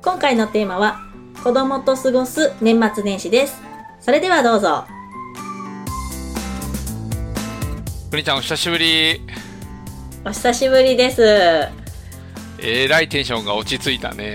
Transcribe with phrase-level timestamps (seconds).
[0.00, 1.00] 今回のテーマは
[1.42, 3.60] 子供と過ごす年末年始です。
[4.00, 4.84] それではどうぞ。
[8.10, 9.20] くにちゃんお久しぶり。
[10.24, 11.68] お久しぶりです。
[12.60, 14.34] えらいテンションが落ち着いたね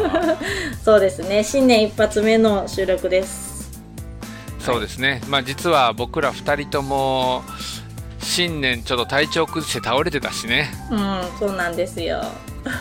[0.84, 1.42] そうですね。
[1.42, 3.54] 新年一発目の収録です。
[4.60, 7.42] そうですね、まあ実は僕ら2人とも
[8.34, 10.68] 新年ちょっと体調崩して倒れてたしね。
[10.90, 12.20] うんそうなんですよ。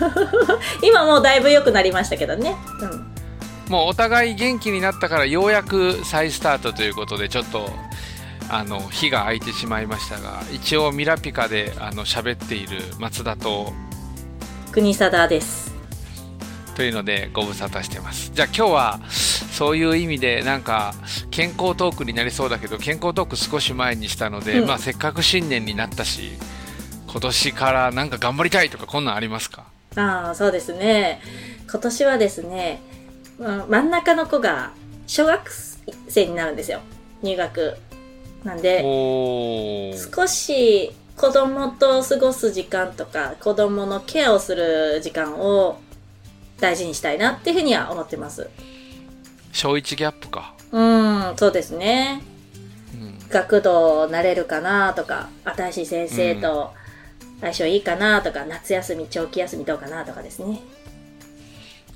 [0.82, 2.56] 今もうだいぶ良くなりましたけどね。
[2.80, 3.72] うん。
[3.72, 7.70] もうお互い元気になったからようやく再スタートということでちょっと
[8.50, 13.74] あの日が空いてしまいましたが一応ミラピカであの喋っている松田と。
[14.72, 15.72] 国貞です。
[16.74, 18.32] というのでご無沙汰してます。
[18.34, 19.00] じゃあ今日は
[19.54, 20.94] そういう意味でなんか
[21.32, 24.68] 健康トークになりそうだけど健康トーク少し前にしたので、うん。
[24.68, 26.32] まあせっかく新年になったし
[27.08, 29.66] 今年からなんか頑張りたいとかこんなんありますか？
[29.96, 31.22] ああそうですね。
[31.70, 32.82] 今年はですね、
[33.38, 34.72] うん真ん中の子が
[35.08, 35.50] 小学
[36.10, 36.80] 生になるんですよ。
[37.22, 37.78] 入学。
[38.44, 38.82] なんで
[40.14, 45.80] 少し子供と過ごす時間とか子供のケアをする時間を
[46.60, 48.50] 大事にしたいなっていうふうには思ってます
[49.54, 50.54] 小1ギャップか。
[50.72, 52.22] うんそうですね。
[52.94, 53.30] うん。
[53.30, 56.74] 学童慣れるかなとか新しい先生と
[57.40, 60.60] 相性いいかなとか、夏休み長期休みどうかなとかですね。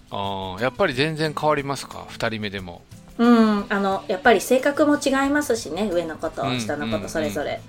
[0.10, 2.82] あーやっぱり全然変わりますか？2人目でも。
[3.18, 7.60] うんあのやっぱり性格も違いますしね上の子とうん下の子うんとそれぞれ、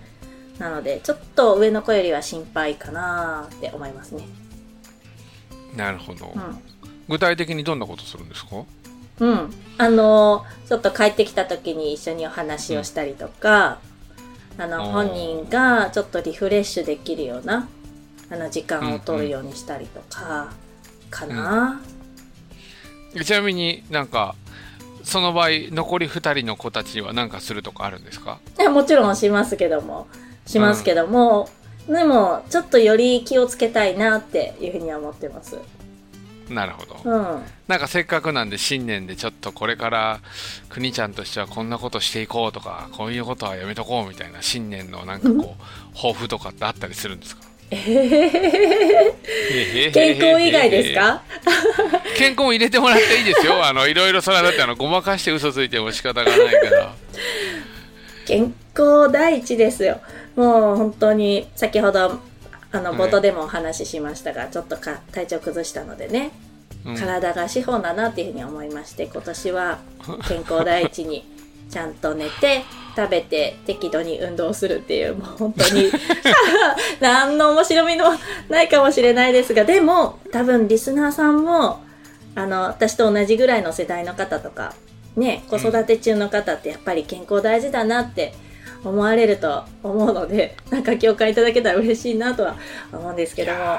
[0.58, 4.25] なのでちょっと上の子よりは心配かなって思いますね。
[5.75, 6.58] なるほど、うん。
[7.08, 8.56] 具体的にどんなことするんですか？
[9.20, 9.50] うん。
[9.78, 13.78] あの、ちょっと帰ってきた時に一緒にお話をしたりとか、
[14.58, 17.69] あの、おー本人がちょっとリフレッシュできるような、
[18.30, 20.52] あの、時間を取るようにしたりとか、
[21.11, 21.80] かな、
[23.24, 24.34] ちなみになんか
[25.02, 28.39] その場合残り2人の子たちは何かするとかあるんですか？
[28.61, 30.06] いやもちろんしますけども、
[30.46, 31.48] しますけども、
[31.89, 35.56] でも、ちょっとより気をつけたいなっていうふうには思ってます。
[36.51, 37.42] なるほど、うん。
[37.67, 40.20] なんかせっかくなんで新年でちょっとこれから
[40.69, 45.57] くにちゃんとしてはこんなことしていこうとかこういうことはやめとこうみたいな新年のなんかこ
[45.92, 47.42] う抱負とかってあったりするんですか？
[47.70, 47.83] 健
[50.17, 51.23] 康以外ですか？
[52.17, 53.63] 健康も入れてもらっていいですよ。
[53.67, 56.95] あのいろいろそれはだってあのごまかして嘘ついても仕方がないから。
[58.27, 60.01] 健康第一ですよ。
[60.35, 62.20] もう本当に先ほど
[62.73, 62.98] あのはい。
[62.98, 66.30] 冒頭でもお話ししましたが、ちょっとか体調崩したのでね、
[66.84, 66.96] うん。
[66.96, 69.79] 体が資本だなっていうふうに思いまして今年は
[70.29, 71.24] 健康第一に
[71.70, 72.64] ちゃんと寝て
[72.96, 75.90] 食べて適度に運動するっていうもう本当に
[77.01, 78.05] 何の面白みも
[78.48, 81.80] ないかもしれないですがでも多分リスナーさんも
[82.35, 84.74] あの私と同じぐらいの世代の方とか
[85.17, 88.33] ね子育て中の方ってやっぱり健康大事だなって
[88.84, 92.56] 思われると思うので なんか共感いただけたら嬉しいなとは
[92.92, 93.78] 思うんですけども。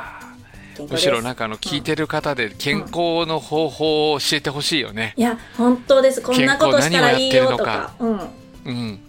[0.89, 5.13] むしろなんかあの聞いてる方で健康の方法を教えてほしいよね。
[5.17, 6.21] いや本当です。
[6.21, 8.29] こんなことしたらいいよと健かうん。
[8.63, 8.99] うん。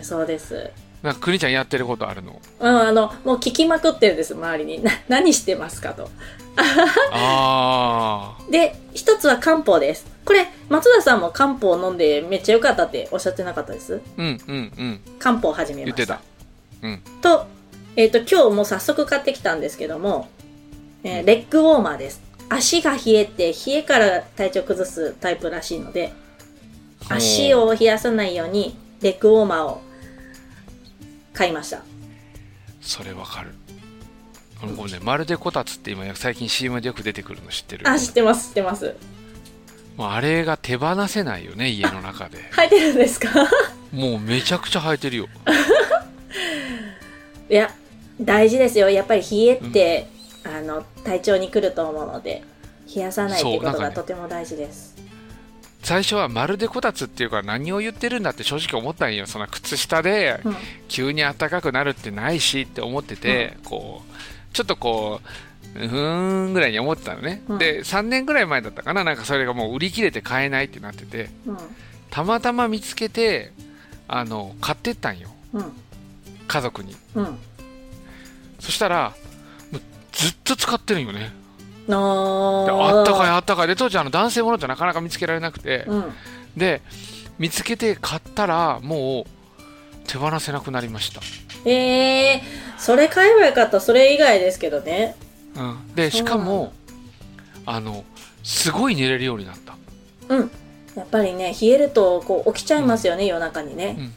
[0.00, 0.70] そうです。
[1.02, 2.40] なんかくにちゃんやってることあるの？
[2.60, 4.80] うんあのもう聞きまくってるんです周りに。
[4.80, 6.08] な 何してますかと。
[7.10, 13.94] あで一つは漢方ですこれ松田さんも漢方を飲んでめっちゃ良かったっておっしゃってなかったです？
[13.94, 15.00] ーうんうんうん。
[15.18, 16.06] 漢方を始めました。
[16.06, 16.22] 言って
[16.82, 16.88] た。
[16.88, 17.02] うん。
[17.20, 17.46] と,、
[17.96, 20.28] えっと今日もう早速買ってきたんですけども、
[21.04, 22.22] えーレッグウォーマーです。
[22.48, 26.12] 足が冷えて冷えから体調崩すタイプらしいので
[27.08, 29.80] 足を冷やさないようにレッグウォーマーを
[31.32, 31.82] 買いました。
[32.80, 33.50] それわかる。
[34.62, 37.88] あのごめんねまるでこたつって今最近 CM でよく出てくるの知ってる？
[37.88, 38.94] あ知ってます知ってます
[39.96, 42.38] もうあれが手放せないよね家の中で。
[42.52, 43.28] 履いてるんですか？
[43.92, 45.28] もうめちゃくちゃ生えてるよ。
[47.50, 47.70] いや
[48.20, 48.88] 大事ですよ。
[48.88, 50.06] やっぱり冷えって、
[50.44, 52.42] あの体調に来ると思うので
[52.94, 54.94] 冷やさないっていうことがとても大事です、
[55.82, 59.26] 最初はまるでこたつっていうから何を言ってるんだって正直思ったんよ。
[59.26, 60.56] そんな靴下でうん。
[60.88, 65.28] 急に暖かくなるってないしって思ってて、こうちょっとこう
[65.74, 67.58] うーんぐらいに思ってたのね、うん。
[67.58, 69.04] で3年ぐらい前だったかな。
[69.04, 71.30] なんかそれがもう売り切れて買えないってなってて。
[71.46, 71.58] うん。
[72.10, 73.52] たまたま見つけて
[74.06, 75.30] あの買ってったんよ。
[75.54, 75.72] うん。
[76.46, 76.94] 家族に。
[77.14, 77.38] うん。
[78.60, 79.14] そしたら
[79.70, 79.82] もう
[80.12, 81.32] ずっと使ってるんよね。
[81.88, 83.66] あったかいあったかい。
[83.66, 86.12] で当時あの男性ものってなかなか見つけられなくて、うん。
[86.56, 86.82] で
[87.38, 89.30] 見つけて買ったらもう
[90.06, 91.20] 手放せなくなりました、
[91.68, 92.40] えー、
[92.76, 93.80] それ買えばよかった。
[93.80, 95.16] それ以外ですけどね
[95.56, 96.72] うん、でしかも
[97.66, 98.04] あの
[98.42, 99.76] すごい寝れるようになった。
[100.28, 100.50] うん。
[100.94, 104.10] やっぱりね冷えるとこう起きちゃいますよね、夜中にね、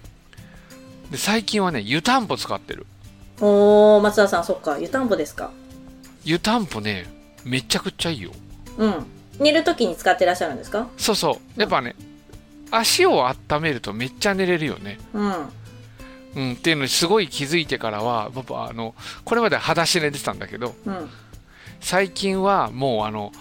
[1.10, 2.86] で最近はね湯たんぽ使ってる。
[3.40, 4.78] おー松田さんそっか。
[4.80, 5.52] 湯たんぽですか。
[6.24, 7.06] 湯たんぽね
[7.44, 8.32] めちゃくちゃいいよ。
[8.78, 9.06] うん。
[9.40, 10.88] 寝る時に使ってらっしゃるんですか？
[10.98, 11.60] そうそう。
[11.60, 11.96] やっぱね
[12.72, 14.98] 足を温めるとめっちゃ寝れるよね。
[15.14, 15.34] うん。
[16.36, 18.94] うん、っていうのにすごい気づいてからは僕はあの
[19.24, 21.10] これまで裸足寝てたんだけどうん
[21.82, 23.32] 最近はもうあの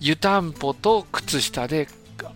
[0.00, 1.88] 湯たんぽと靴下で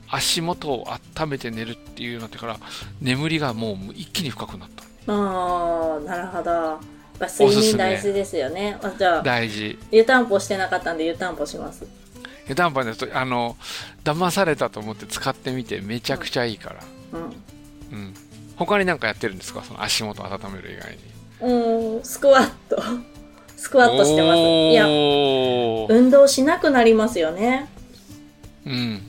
[0.09, 0.87] 足元を
[1.21, 2.59] 温めて寝るっていうようになってから
[3.01, 4.85] 眠りがもう一気に深くなった。
[5.13, 6.81] ああなるほど。
[7.21, 8.79] 睡眠大事ですよね。
[8.83, 9.79] あじゃあ大事。
[9.91, 11.87] 湯たんぽしてなかったんで湯たんぽします？
[12.49, 13.57] 湯たんぽねとあの
[14.05, 16.81] 騙されたと思って使ってみてめちゃくちゃいいから。
[17.13, 17.99] うん。
[17.99, 18.15] うん。
[18.57, 19.63] 他に何かやってるんですか？
[19.65, 21.97] その足元温める以外に。
[21.97, 22.83] うんスクワット
[23.59, 24.39] スクワットしてます。
[24.39, 27.69] いや運動しなくなりますよね。
[28.65, 29.03] うん。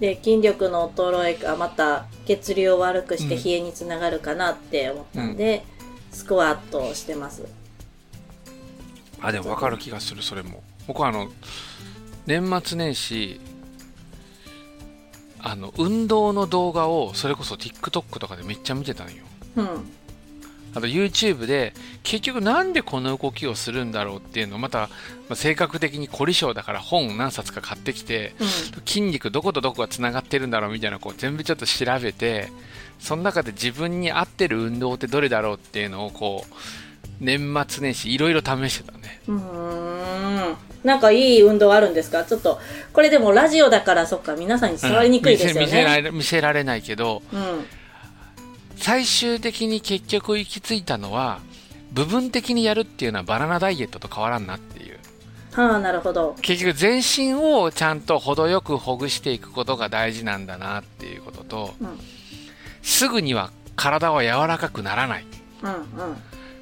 [0.00, 3.42] で筋力の衰えがまた血流を悪くしてうん。
[3.44, 5.64] 冷えにつながるかなって思ったんで、
[6.10, 7.46] スクワットをしてます。
[9.22, 10.62] あでも分かる気がするそれも。
[10.88, 11.28] 僕はあの
[12.26, 13.40] 年末年始
[15.38, 19.22] あの運動の動画をそれこそ TikTok とかでめっちゃ見てたんよ。
[19.56, 19.90] うん
[20.74, 21.72] あと YouTube で
[22.02, 24.88] 結局なんでこの動きをするんだろうっていうのをまたま
[25.30, 28.34] あ性格的に凝り性だから本何冊か買ってきて
[28.84, 32.48] 筋肉どことどこがつながってるんだろうみたいなこう全部ちょっと調べて
[32.98, 36.54] その中で自分に合ってる運動ってどれだろうっていうのをこう
[37.20, 39.20] 年末年始いろいろ試してたね。
[39.28, 40.56] うん。
[40.82, 42.24] なんかいい運動あるんですか？
[42.24, 42.58] ちょっと
[42.92, 47.64] これでもラジオだからそっか皆さんに伝わりにくいですよ見せ見せ見せられないけどうん
[48.76, 51.40] 最終的に結局行き着いたのは
[51.92, 54.98] 部分的にやるっていうのはバナナダイエットと変わらんなっていう。
[55.52, 56.34] はあなるほど。
[56.42, 61.98] 結局全身をちゃんと程よくほぐしていくことが大事なんだなっていうことと、うん
[62.84, 65.24] すぐには体は柔らかくならない。
[65.62, 66.16] うんうん。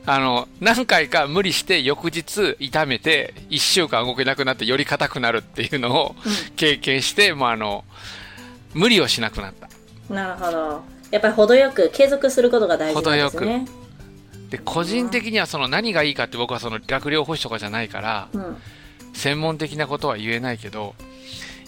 [0.06, 6.14] あの何回か無理して翌日痛めて1週間動けなくなってより硬くなるっていうのを
[6.56, 7.84] 経験して、もうあの
[8.72, 9.68] 無理をしなくなった。
[10.12, 10.82] なるほど
[11.12, 13.66] やっぱり程よく継続することが大事なんですね。
[14.50, 18.56] で個人的にはその何がいいかって僕はその理学療法士とかじゃないからうん。
[19.14, 20.94] 専門的なことは言えないけど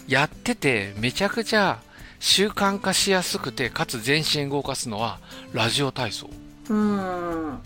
[0.08, 1.78] やっててめちゃくちゃ
[2.20, 5.18] 習慣化しやすくてかつ全身動かすのは
[5.52, 6.30] ラジオ体操。
[6.70, 7.58] うん。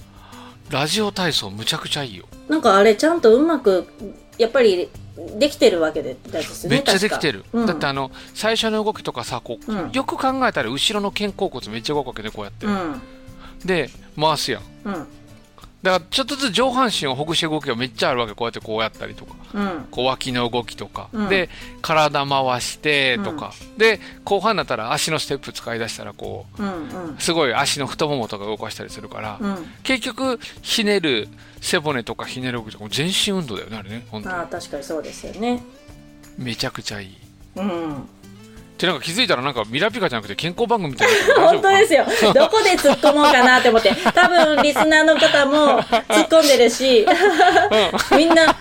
[0.70, 2.26] ラジオ体操むちゃくちゃいいよ。
[2.48, 3.86] なんかあれちゃんとうまく
[4.36, 4.88] やっぱり
[5.38, 7.66] できてるわけでですねめっちゃできてる、うん。
[7.66, 9.92] だってあの最初の動きとかさこう、うん。
[9.92, 13.00] よく考えたら後ろの肩甲骨めっちゃ動くわけねこうやって、うん。
[13.64, 14.62] で回すやん
[15.82, 18.34] だからちょっとずつ上半身をほぐして動きがめっちゃあるわけ。
[18.34, 19.36] こうやってこうやったりとか。
[19.54, 19.86] うん。
[19.90, 21.28] こう脇の動きとか、うん。
[21.28, 21.48] で
[21.82, 26.70] 体回してとか、で後半になったら足のステップ使い出したらこうんう
[27.12, 27.16] ん。
[27.16, 29.66] うすごい足の太ももとか動かしたりするから、うん。
[29.84, 31.28] 結局ひねる
[31.60, 34.06] 背骨とかひねる動きとかも全身運動だよねあれね。
[34.10, 35.62] 本当あ確かにそうですよね。
[36.36, 37.16] めちゃくちゃいい。
[37.56, 38.08] うん
[38.78, 42.06] でなんか気づいたらなんかミラピカじゃなくて健康番組みたいにな 本当ですよ。
[42.32, 43.92] どこで突っ込もうかなって思って。
[44.14, 47.04] 多分リスナーの方も突っ込んでるし。
[48.16, 48.54] みんな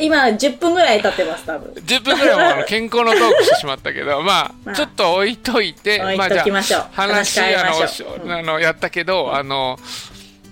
[0.00, 1.72] 今10分ぐらい経ってます多分。
[1.86, 4.74] 10分ぐらいはあの健康のトークしてしまったけど、まあ、まあ。
[4.74, 6.80] ちょっと置いといて、置いまあじゃときましょう。
[6.80, 8.32] あ、話、あの、うん。
[8.32, 9.78] あの、やったけど、あの、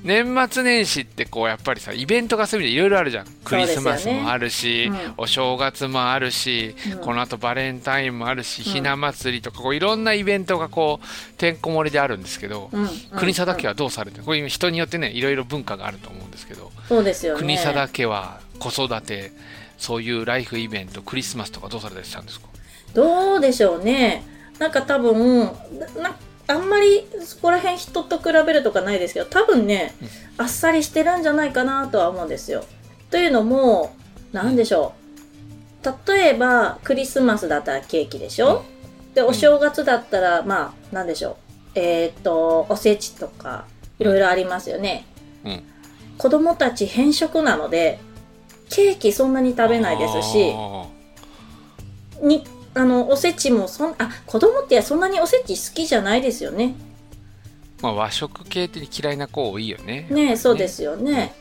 [0.05, 3.26] 年末年始ってこうやっぱりさイベントがそういう意味でいろいろあるじゃん。
[3.45, 4.97] クリスマスもあるし、うん。
[5.17, 6.99] お正月もあるし、うん。
[6.99, 8.73] この後バレンタインもあるし、うん。
[8.73, 12.88] ひな祭りとかこういろんなイベントがこうてんこ盛りであるんですけど、うん
[13.19, 14.25] 国定家はどうされてる？
[14.25, 17.40] これ今人によってねいろいろ文化があると思うんですけど、そうですよね。
[17.40, 19.33] 国定家は子育て
[19.78, 22.47] そういうライフイベントクリスマスとかどうされたりしたんですか？
[22.95, 24.25] どうでしょうね。
[24.59, 25.45] なんか多分
[25.97, 26.17] な
[26.49, 29.95] あんまりそこら辺人と比べるとかないですけど多分ね、
[30.37, 32.64] あっさりしてるんじゃないかなとは思うんですよ。
[33.11, 33.95] というのも
[34.33, 34.95] 何でしょ
[35.85, 36.09] う。
[36.09, 38.64] 例えばクリスマスだったらケーキでしょ、
[39.14, 41.37] でお正月だったらまあ何でしょう。
[41.75, 43.67] えーっとおせちとか
[43.99, 45.07] いろいろありますよね。
[45.45, 45.62] うん。
[46.17, 48.00] 子供たち偏食なので
[48.71, 50.52] ケーキそんなに食べないですし
[52.78, 56.76] あのおせちもそんあ子供ってそんなにおせち好きじゃないですよね。
[57.80, 60.06] ーまあ、和食系って嫌いな子多いよね。
[60.11, 61.35] ねそうですよね。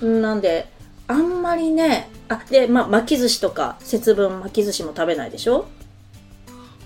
[0.00, 0.68] なんで
[1.06, 5.66] あんまりねあでまあ巻き寿司とか節分巻き寿司も食べないでしょ？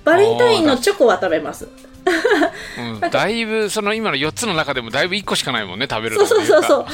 [0.05, 1.69] バレンタインのチョコは食べます。
[2.77, 6.87] うん、だいぶその今の4つの中でもだいぶ1個しかないもんね食べるそうそうそうそう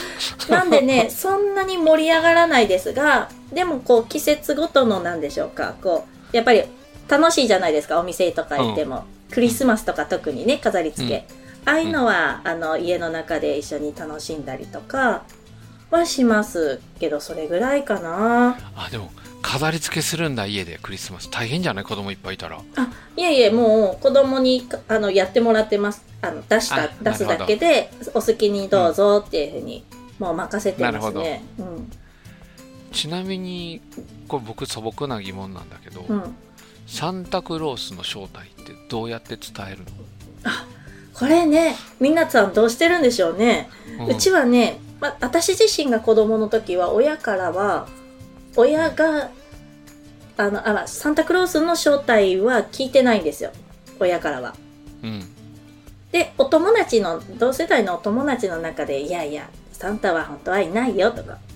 [0.48, 0.52] う。
[0.52, 5.76] なんでねそんなに盛り上がらないですがでもこう季節ごとのなんでしょうか。
[5.82, 6.64] こうやっぱり
[7.10, 11.26] 楽しいじゃないですかお店とか行っても、クリスマスとか特にね飾り付け、
[11.64, 15.24] ああいうのは、あの家の中で一緒に楽しんだりとか
[15.90, 18.56] はしますけどそれぐらいかな。
[18.76, 19.10] あでも
[19.42, 21.30] 飾り付けするんだ家でクリスマス。
[21.30, 21.84] 大変じゃない？
[21.84, 22.60] 子供いっぱいいたら。
[22.76, 26.04] あいえいえもう子供にあのやってもらってます。
[26.22, 29.84] あの出したあ出すだけでお好きにどうぞっていうふうに、
[30.18, 31.42] もう任せてますね。
[32.92, 33.80] ちなみに
[34.28, 36.36] これ僕素朴な疑問なんだけど、うん、うん、
[36.90, 39.78] サンタクロースの正体ってどうやって伝える
[41.14, 47.86] これね皆さんどうしてるんでしょうね、の、うちはね、ま、私自身が子供の時は親からは
[48.56, 49.30] 親が
[50.36, 53.52] あのあらサンタクロースの正体は聞いてないんですよ。
[54.00, 54.54] 親からは。
[55.02, 55.22] うん。
[56.10, 61.38] でお友達の同世代のお友達の中で「いやいやサンタは本当はいないよ」とか。
[61.44, 61.49] うん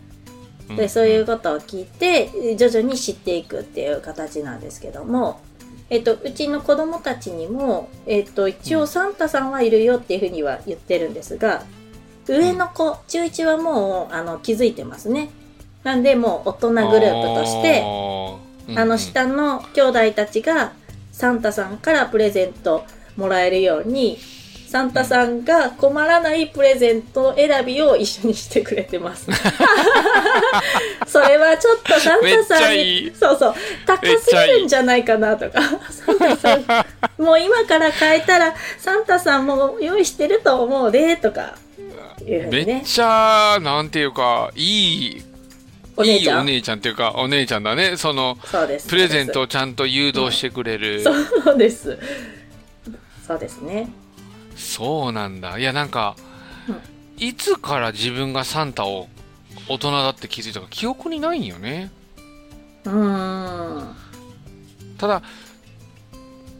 [0.68, 5.40] でそういうことを聞いて徐々に知っていくっていう形なんですけども、
[5.90, 11.64] えっと、うちの子供たちにも、えっと、一応サンタさんはいるよっていうふうには言ってるんですが
[12.26, 15.30] 上の子中1はもうあの気づいてますね。
[15.82, 17.82] なんでもう大人グループとして
[18.74, 20.72] あの下の兄弟たちが
[21.12, 22.84] サンタさんからプレゼント
[23.16, 24.18] もらえるように
[24.66, 29.28] サンタさんが困らないプレゼント選びを一緒にしてくれてます。
[31.06, 33.54] それはちょっとサンタさんにいそうそう
[33.86, 35.60] 高すぎるんじゃないかなとか。
[35.90, 41.54] サンタさんもう今から変えたらサンタさんも用意してると思うでとか。
[42.26, 45.22] いうふうめっちゃなんていうかいいいい
[45.96, 46.40] お姉ちゃん。
[46.40, 47.96] お姉ちゃんっていうかお姉ちゃんだね。
[47.96, 48.38] その
[48.88, 51.12] プレゼントをちゃんと誘導してくれる、そ
[51.52, 51.96] うです。
[53.26, 53.88] そうですね
[54.56, 55.58] そうなんだ。
[55.58, 56.16] いやなんか、
[56.68, 57.24] うん。
[57.24, 59.08] いつから自分がサンタを
[59.68, 61.90] 大人だって気づいたか記憶にないんよね。
[62.84, 63.96] うーん。
[64.98, 65.22] ただ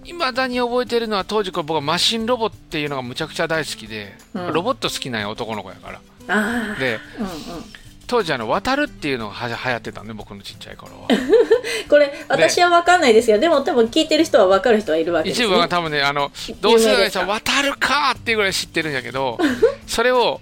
[0.05, 4.53] いまだに覚えてるのは当時これ僕はマシンロボっていうのがむちゃくちゃ大好きで、うん。
[4.53, 6.01] ロボット好きな男の子やから。
[6.29, 7.65] あであうんうん
[8.07, 11.09] 当時あの渡るっていうのがはじ流行ってたんで僕のちっちゃい頃は。
[11.89, 16.31] これ私は分かんないですけどでも多分聞いてる人は分かる人はいるわけです、ね、一部は多分ねあの
[16.61, 19.39] 同世代の人は渡るかっていうぐらい知ってるんだけど
[19.87, 20.41] それを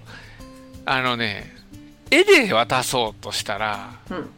[0.85, 1.55] あのね
[2.11, 4.31] 絵で渡そうとしたらうん、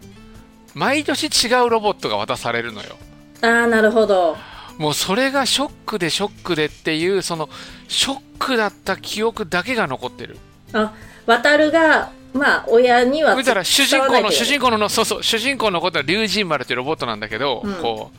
[0.75, 2.97] 毎年違うロボットが渡されるのよ。
[3.43, 4.37] ああなるほど。
[4.79, 7.49] もうそれがショックでショックでっていうその
[7.89, 10.39] ショックだった記憶だけが残ってる。
[10.73, 10.93] あ
[11.27, 17.75] 渡るがまあ親には見たら主人公の主人公公ののそうそう主人公のことは龍神丸っていうロボットなんだけど、うん。
[17.75, 18.19] こう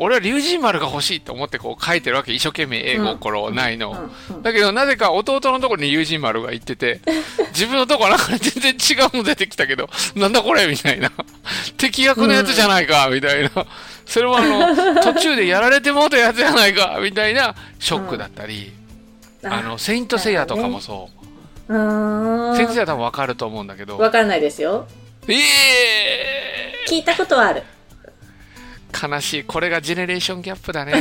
[0.00, 2.32] 俺は龍神丸が欲しいと思ってこう書いてるわけ。
[2.32, 4.36] 一生懸命英語心ないの、うん。
[4.36, 4.42] うん。
[4.42, 7.00] だけどなぜか弟のところに龍神丸が行ってて
[7.54, 11.10] 自分のところなんか全然違うの出てきたけどなんだこれみたいな。
[11.78, 13.50] 敵役のやつじゃないかみたいな。
[14.04, 18.70] それはあの 途中でやられてもうたやつじゃないかみたいなショックだったり、
[19.42, 21.23] あのセイントセイヤとかもそう、
[21.68, 22.56] うーん。
[22.56, 23.96] セイントセイヤ多分わかると思うんだけど。
[23.96, 24.86] 分かんないですよ。
[25.28, 27.62] ええ聞いたことはある。
[29.02, 29.44] 悲しい。
[29.44, 30.94] これがジェネレーションギャップだね。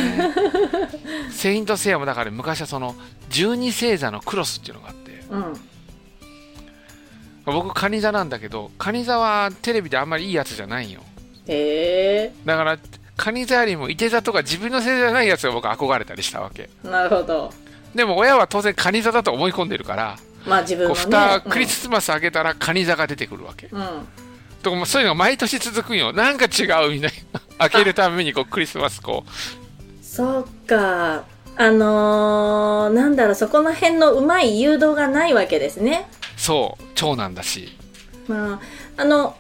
[1.32, 2.96] セイントセイヤもだから昔はその
[3.30, 5.24] 十二星座のクロスっていうのがあって。
[5.30, 5.54] うん。
[7.46, 11.02] 僕カニ座なんだけどカニ座はテレビであんまりいいやつじゃないよ。
[11.48, 12.78] へえだから
[13.18, 16.70] カニ座よりもいて座とか自分の星座じゃないやつが僕憧れたりしたわけ。
[16.84, 17.52] なるほど。
[17.94, 20.92] でも親は当然カニ座だと思い込んでるからまあ自分ね。
[20.92, 23.68] う蓋クリスマス開けたらカニ座が出てくるわけ。
[23.72, 24.08] うん、うん
[24.64, 26.14] とかもうそういうのが毎年続くんよ。
[26.14, 27.42] なんか違うみたいな。
[27.70, 30.06] 開けるためにこうクリスマスこう。
[30.06, 31.24] そうか。
[31.56, 33.36] あのー、なんだろう。
[33.36, 36.08] そこの辺のうまい誘導がないわけですね。
[36.36, 36.84] そう。
[36.96, 37.78] 長男だし。
[38.28, 38.60] ま
[38.98, 39.36] あ、あの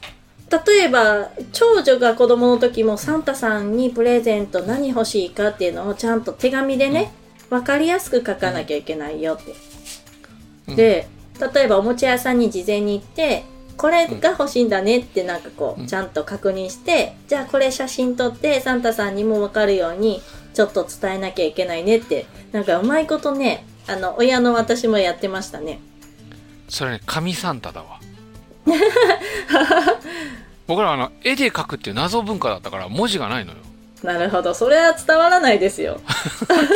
[0.67, 7.13] 例えば長女が子供の時もサンタさんにプレゼント何欲しいかっていうのをちゃんと手紙でね、
[7.50, 9.72] 分かりやすく書かなきゃいけないよって、うん
[10.67, 11.08] で
[11.53, 13.43] 例えばおもちゃ屋さんに事前に行って
[13.77, 20.22] これが欲しいんだねってなんかこうちゃんと確認して、じゃあこれ写真撮ってサンタさんにも分かるように
[20.53, 25.79] ちょっと伝えなきゃいけないねってなんかうまいことねあの親の私もやってましたね。
[26.70, 28.00] それね神サンタだわ。
[30.67, 33.58] 僕らはあの絵で描くっていう謎文化だったから文字がないのよ。
[34.03, 34.53] なるほど。
[34.53, 36.00] それは伝わらないですよ。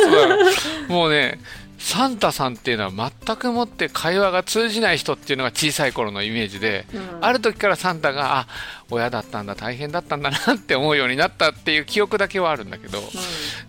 [0.88, 1.38] もうね
[1.78, 7.24] サンタさんっていうのは全くもって会話が通じない人っていうのが小さい頃のイメージで、うん。
[7.24, 8.46] ある時からサンタがあ
[8.90, 13.00] 親だったんだ大変だったんだなって思うようになったっていう記憶だけはあるんだけど、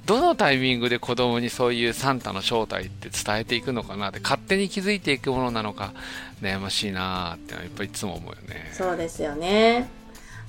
[0.06, 5.94] どのタイミングで子供にそういうサンタの正体って伝えていくのかなって勝手に気づいていくものなのか
[6.42, 8.72] 悩ましいなーってのはやっぱりいつも思うよね。
[8.74, 9.99] そうですよね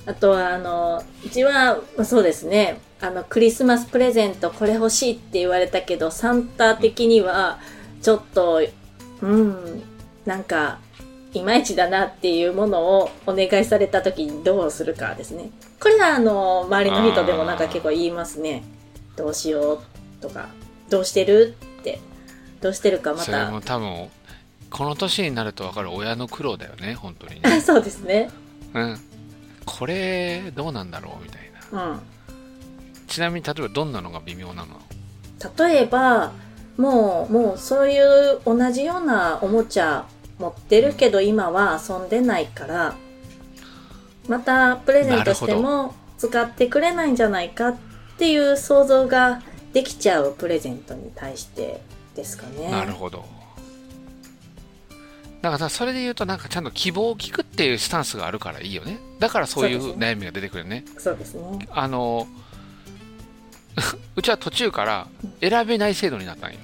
[0.06, 7.58] あとは、あの、うちは、まあそうですね、あの、クリスマスプレゼントこれ欲しいって言われたけど、サンタ的には、
[8.02, 8.62] ちょっと、
[9.22, 9.82] うん、
[10.24, 10.78] なんか、
[11.32, 15.50] いまいちだなっていうものをお願いされた時にどうするかですね。
[15.80, 18.64] これは、あの、周りの人でもなんか結構言いますね。
[19.16, 20.48] どうしようとか、
[20.88, 22.00] どうしてるって。
[22.60, 23.50] どうしてるかまそれた。
[23.50, 24.08] も多分
[24.70, 28.30] この年になると分かる親の苦労だよね本当にね そうですね。
[28.74, 29.00] うん
[29.66, 32.00] これどうなんだろうみたいなうん。
[33.06, 34.80] ちなみに例えばどんなのが微妙なの？
[35.56, 36.32] 例えば
[36.76, 40.06] もうもうそういう同じようなおもちゃ
[40.38, 42.94] 持ってるけど今は遊んでないから
[44.28, 47.76] またプレゼントしてなも使ってくれないんじゃないかっ
[48.18, 51.80] ていう想像ができちゃうプレゼントに対して
[52.14, 52.70] ですかね。
[52.70, 53.24] なるほど
[55.42, 58.98] だからそれで言うとなんかちゃんと希望を聞くっていうスタンスがあるからいいよね。
[59.18, 60.84] だからそういそう悩みが出てくるよね。
[60.98, 61.66] そうですね。
[61.70, 62.26] あの
[64.16, 65.06] うちは途中から
[65.40, 66.58] 選べない制度になったんよ。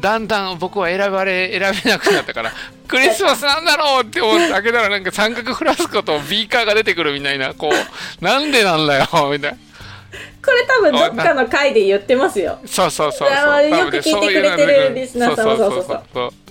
[0.00, 2.52] だんだん僕は選ばれ選べなくなったから
[2.88, 7.72] クリスマスなんだろうって思って開けたらなんか三角フラスコとビーカーが出てくるみたいなこう
[8.24, 9.58] なんでなんだよみたいな。
[10.44, 12.58] これ多分どっかの回で言ってますよ。
[12.66, 13.70] そうそうそうそう。
[13.70, 15.56] よく聞いてくれてるリスナーさんは。
[15.56, 16.41] そうそうそうそう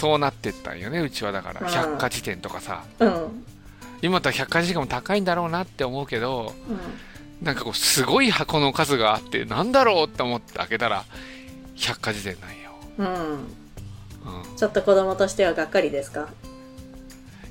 [0.00, 1.60] そうなってったんよねうちはだから。
[1.60, 1.66] うん。
[1.68, 2.84] 百科事典とかさ。
[2.98, 3.08] うん。
[3.08, 3.46] うん。
[4.02, 6.54] 今だったら百科事典も高いんだろうなって思うけど
[7.42, 11.04] なんかこうすごい箱の数があってなんだろうって思って開けたら
[11.76, 13.06] 百科事典なんよ、うん。
[13.06, 16.28] うん、いちょっと子供としてはがっかりですか？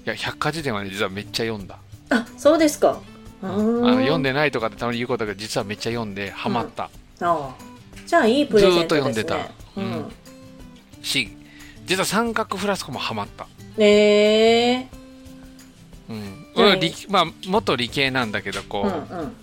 [0.06, 1.78] や百科事典はね実はめっちゃ読んだ。
[2.10, 3.00] あ、そうですか。
[3.44, 6.90] うあの読んでないとかってたまに言うことだけど実はめっちゃ読んでハマった、あ
[7.22, 7.56] あ
[8.06, 9.14] じゃあいいプレゼントですね。
[9.14, 9.82] ずーっと読んでた。
[9.82, 10.12] ううんん。
[11.04, 11.30] し
[11.90, 13.48] 実は三角フラスコもハマった。
[13.80, 14.88] ええ
[16.08, 16.80] うん。
[16.80, 19.36] 理まあ元理系なんだけどこう、うんうん。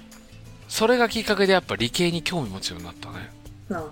[0.69, 3.33] それがきっかけでやっぱ理系に興味持つようになったね。
[3.69, 3.83] なあ。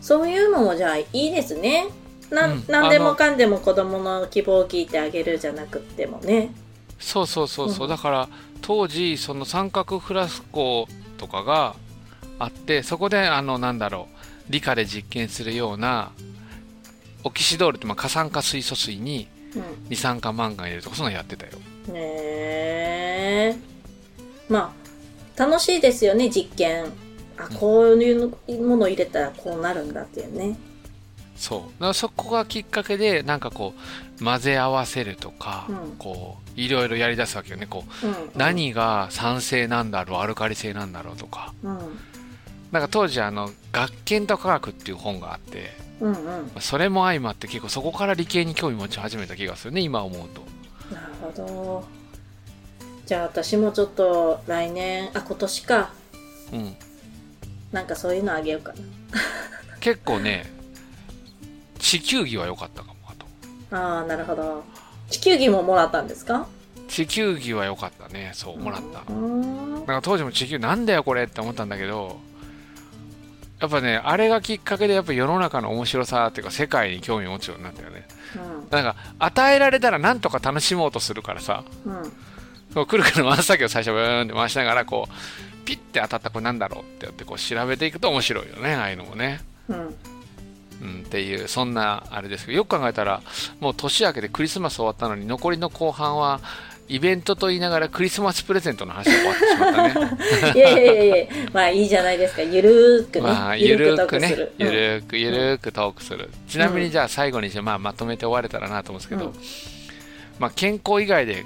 [0.00, 1.88] そういうのもじゃあいいですね。
[2.30, 2.64] な、うん。
[2.68, 6.54] なんでもかんでも子供の希望を聞いてあげるじゃなくってもね。
[7.00, 7.90] そうそうそうそう、うん。
[7.90, 8.28] だから
[8.62, 10.86] 当時その三角フラスコ
[11.18, 11.74] とかが
[12.38, 14.06] あってそこであのなんだろ
[14.48, 16.12] う理科で実験するような
[17.24, 19.62] オキシドールってまあ過酸化水素水にうん。
[19.88, 21.52] 二酸化マンガン入れるとかそんなのやってたよ
[21.88, 23.56] ねえ。
[24.48, 24.72] ま
[25.36, 26.84] あ、楽しいですよね、実験。
[27.36, 28.28] あ、こういう
[28.62, 30.56] もの入れたらこうなるんだっていうね。
[31.36, 33.72] そうだからそこがきっかけでなんかこ
[34.20, 38.14] う混ぜ合わせるとか、うんこういろいろやりだすわけよねこううん。
[38.36, 41.78] 何が酸性なんだろうアルカリ性なんだろうとかうん。
[42.72, 46.24] なんか当時あの「学研と科学」っていう本があってうんうん。
[46.24, 50.42] まあそれも相まって結構そこから理系に興味持ち始めた気がするね今思うと
[50.94, 51.84] なるほど。
[53.06, 55.90] じゃあ私もちょっと来年、あ、今年か。
[56.52, 56.76] うん
[57.72, 58.72] なんかそういうのあげようか
[59.80, 60.44] 結構ね
[61.78, 63.26] 地球儀は良かったかもあと
[63.76, 63.96] な。
[63.96, 64.62] ああ、なるほど。
[65.08, 66.46] 地球儀ももらったんですか？
[66.88, 69.12] 地球儀は良かったねそうもらった。
[69.12, 72.18] なんか当時も地球なんだよこれって思ったんだけど
[73.60, 78.06] やっぱねあれがきっかけでやっぱ世の中の面白さっていうか世界に興味を持つようになったよね
[78.70, 82.02] なんか与えられたらなんとか楽しもうとするからさうん。
[82.02, 82.10] うん。
[82.74, 89.94] こうくるくる回すだけを最初ブーンって回しながらこうピッて当たったこれなんだろうってやってこう調べていくと面白いよねああいうのもねうん。
[90.80, 93.20] うん、っていうそんなあれですけどよく考えたら
[93.60, 96.40] もう年明けでクリスマス終わったのに残りの後半は
[96.90, 102.42] イベントと言いながらクリスマスプレゼントの話が終わってしまったね いやいやいやまあいいじゃないですか。
[102.42, 103.22] ゆるーくね。
[103.22, 104.52] まあゆるーくねトークする。
[104.58, 109.34] ゆるーくゆるーくトークする、ちなみにじゃあ最後に、まあ、まとめて終われたらなと思うんですけど、うん
[110.40, 111.44] まあ、健康以外で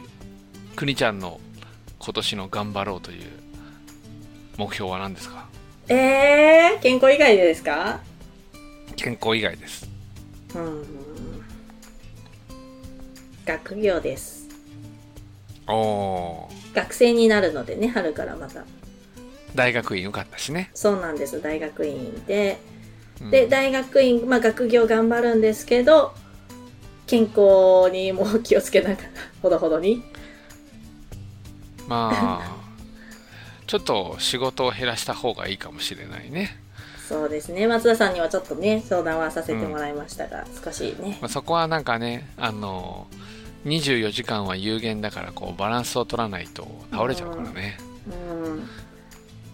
[0.77, 1.41] くにちゃんの
[1.99, 3.23] 今年の頑張ろうという
[4.57, 5.47] 目標は何ですか？
[5.89, 8.01] うんえー、健康以外でですか？
[8.97, 9.87] 健康以外です
[10.55, 10.85] うん。
[13.45, 14.44] 学業です。
[15.67, 18.65] 学生になるのでね、春からまた。
[19.55, 22.59] 大学院受かったしね、そうなんです、大学院で。
[22.69, 22.75] うん
[23.31, 26.13] で、大学院、まあ学業頑張るんですけど、
[27.07, 29.09] 健康にも気をつけながら、
[29.41, 30.03] ほどほどに。
[31.87, 32.11] ま
[32.43, 32.57] あ
[33.67, 36.59] ちょっと仕事を減らした方がいいかもしれないね、
[37.09, 41.19] そうですね、松田さんにはちょっとね、相談はさせてもらいましたが、少しね。
[41.21, 43.07] まあ、そこはなんかねあの
[43.65, 48.69] 24時間は有限だからこうバランスを取らないと倒れちゃうからね、うん。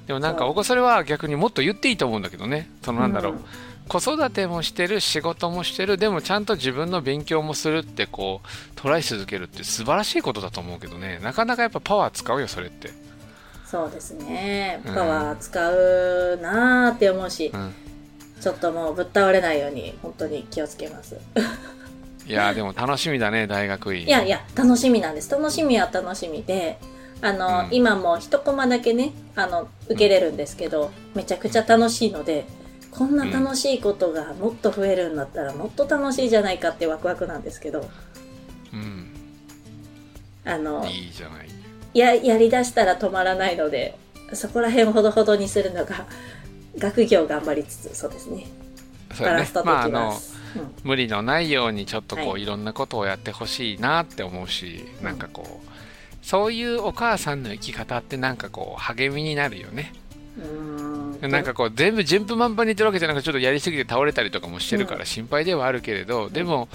[0.07, 2.69] でもなんかそう僕それは逆にもっと言っていいと思うんだけどね。
[2.83, 3.41] そのなんだろう、
[3.89, 5.97] 子育てもしてる仕事もしてる。
[5.97, 11.21] でもちゃんと自分の勉強もするってこうトライ続けるって素晴らしいことだと思うけどね。
[11.23, 12.91] なかなかやっぱパワー使うよそれって。
[13.65, 14.81] そうですね。
[14.85, 17.75] パワー使うなーって思うし、うん。
[18.41, 21.17] ちょっともうぶっ倒れないように本当に気をつけます
[22.27, 24.05] いやーでも楽しみだね大学院。
[24.07, 25.31] いやいや楽しみなんです。
[25.31, 26.79] 楽しみは楽しみで
[27.23, 27.75] あの、うん。
[27.75, 32.47] 今も一コマだけねあの受けれるんですけどめちゃくちゃ楽しいので
[32.91, 37.89] こんな楽しいことがもっと増えるんだったらもっと楽しいじゃないかってワクワクなんですけど
[38.73, 39.11] うん。
[40.45, 41.49] あのいいじゃない。
[41.95, 43.99] ややりだしたら止まらないので
[44.33, 46.07] そこら辺をほどほどにするのが
[46.79, 48.47] 学業頑張りつつそうですね。
[49.19, 50.40] バランス取っていきます、うん
[50.83, 52.45] 無理のないようにちょっとこう、、はい。
[52.45, 55.71] ろんなことをやってほしいなって思うしなんかこう
[56.23, 59.93] そういうお母さんの生き方ってなんかこう励みになるよね。
[61.23, 66.69] なんかこう全部順風満帆にいってるわけじゃなくてちょっとやりすぎて倒れたりとかもしてるかうら心配ではあるけれど、でも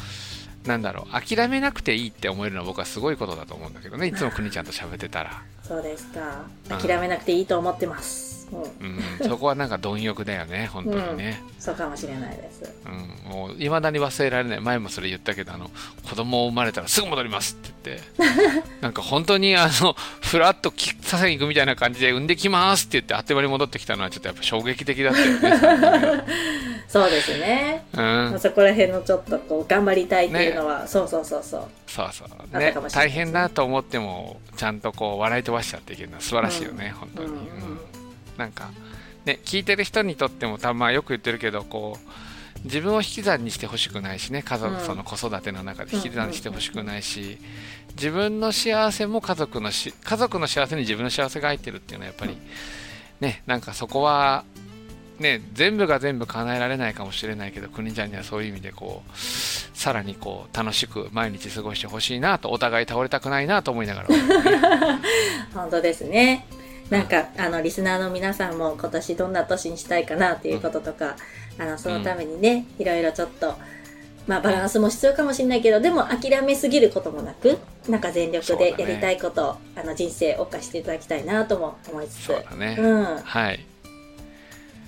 [0.66, 6.78] なんだろう諦めなくていいって思えるのは僕はすごいことだと思うんだけどねいつもくにちゃんと喋ってたら、そうですかうん。
[6.78, 12.74] 諦めなくていいと思ってます、うん、うん、そこはなんか貪欲だよね 本当にね、そうかもしれないです。
[12.86, 14.60] うんもういまだに忘れられない。
[14.62, 15.72] 前もそれ言ったけどあの
[16.08, 18.66] 子供を生まれたらすぐ戻りますって言って。
[18.82, 26.24] なんか本当にあのふらっときさせに行くみたいな感じで産んできますって言ってあっという間に戻ってきたのはちょっとやっぱ衝撃的だったよね
[26.88, 28.40] そうですね、うん。
[28.40, 31.68] そこら辺のちょっとこう頑張りたいっていうのは、そうそうそうそう。
[31.88, 32.30] そうそう。
[32.52, 32.74] たね。
[32.94, 37.95] 大変だと思ってもちゃんとこう笑い飛ばしちゃっていけるのは素晴らしいよね、本当に、うんうん
[38.38, 38.72] なんか
[39.26, 42.10] ね聞いてる人にとってもたまあよく言ってるけどこう
[42.66, 44.80] 自分を引き算にしてほしくないしね家族、うん。
[44.82, 47.38] その子育ての中で引き算にしてほしくないし、
[47.96, 52.38] 自分の幸せも家族のし家族の幸せに自分の幸せが入ってるっていうのはやっぱり、
[53.20, 54.44] ねなんかそこは
[55.20, 64.08] ね全部が全部叶えられないかもしれないけど国ちゃんにはそういう意味でこうさらにこう楽しく毎日過ごしてほしいなとお互い倒れたくないなと思いながら
[65.54, 66.46] 本当ですね
[66.90, 71.16] なんかあのリスナーの皆さんも今年どんな年にしたいかなっていうこととか、
[71.58, 73.56] あのそのためにね、いろいろちょっと
[74.28, 82.24] まあバランスも必要かもしれないけどでも諦めすぎることもなくなんか全力でやりたいことを、あの人生を謳歌していただきたいなとも思いつつ。
[82.26, 83.66] そうだね、うん、はい。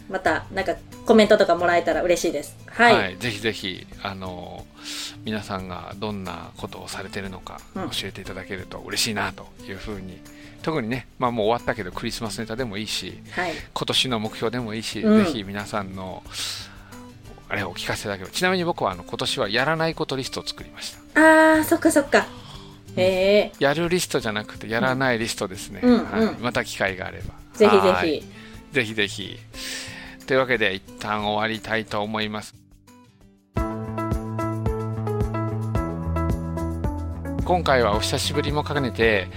[0.09, 2.55] またなんかコメントとかもらえたら嬉しいです。
[2.67, 4.65] はい、はい、ぜひぜひあの
[5.25, 7.89] 皆さんがどんなことをされてるのかうん。
[7.89, 10.19] 教えていただけると嬉しいなというふうに、
[10.61, 13.53] 特にね、まあ、もう終わったけどクリスマスネタでもいいしはい。
[13.73, 15.25] 今年の目標でもいいし、うん。
[15.25, 16.23] ぜひ皆さんの
[17.49, 18.33] あれをお聞かせいただければ。
[18.33, 21.21] ちなみに僕はあの今年はやらないことリストを作りました。
[21.21, 22.27] あーそっかそっか。
[22.95, 26.21] へえやるリストじゃなくてやらないリストですね、うんはい。
[26.23, 27.33] うんまた機会があれば。
[27.53, 28.19] ぜひぜはい。
[28.19, 28.25] ひ
[28.71, 29.39] ぜひぜひ。
[30.25, 32.53] というわけで一旦終わりたいと思います
[37.47, 39.29] 今回はお久しぶりも兼ねて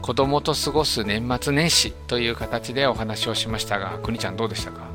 [0.00, 4.86] 子供と過ごす年末年始という形でお話をしましたがくにちゃんどうでしたか？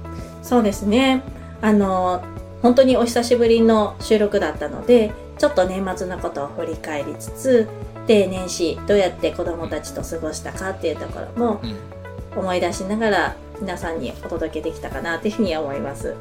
[0.42, 1.24] そうですね。
[1.62, 2.24] あの
[2.62, 7.68] 本当にお久しぶりの収録だったのでちょっと年末のことを振り返りつつ
[8.08, 11.76] で年始どうやって子供たちと過ごしたかっていうところもうん。
[12.36, 16.16] 思い出しながら皆さんにお届けできたかなというふうに思います。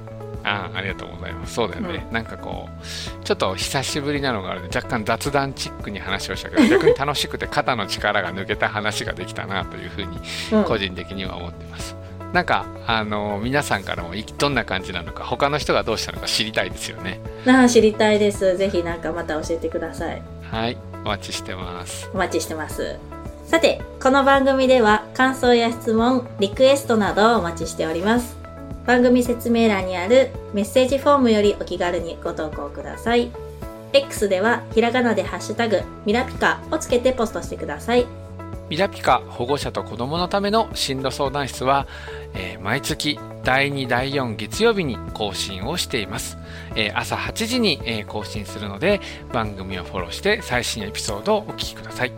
[0.45, 10.19] ああありがとうございますそうだよね、なんかこうちょっと久しぶりなのがあるので若干雑談チックに話をしたけど逆に楽しくて肩の力が抜けた話ができたなというふうに
[10.53, 11.95] うん個人的には思ってます、
[12.33, 18.57] なんかあの皆さんからもいどんな感じなのか他の人がどうしたのか知りたいですよねなあ知りたいです。
[18.57, 20.23] ぜひなんかまた教えてください。
[20.43, 22.97] はいお待ちしてますお待ちしてます。
[23.45, 28.42] さて、この番組では感想や質問、リクエストなどをお待ちしております。
[28.87, 33.31] 番組説明欄にあるメッセージフォームよりお気軽にご投稿ください。
[33.93, 38.07] X ではひらがなでハッシュタグミラピカをつけてポストしてください。
[38.69, 41.87] ミラピカ保護者と子どものための進路相談室は、
[42.33, 46.39] えー毎月第2第4月曜日に更新をしています、
[46.75, 49.01] えー朝8時に、えー更新するので
[49.33, 52.13] 番組をフォローして最新エピソードをお聞きください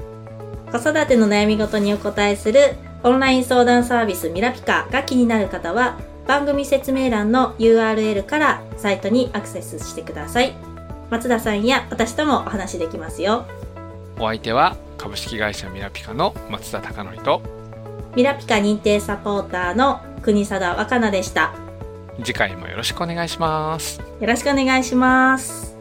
[0.70, 10.54] 子育ての悩み事にお答えするオンライン相談サービスミラピカが気になる方は番組説明欄の URL からサイトにアクセスしてください。
[11.10, 13.44] 松田さんや私ともお話できますよ。
[14.18, 17.42] お相手は株式会社ミラピカの松田貴則と
[18.16, 21.54] ミラピカ認定サポーターの国貞若菜でした。
[22.22, 25.73] 次回もよろしくお願いしますよろしくお願いします。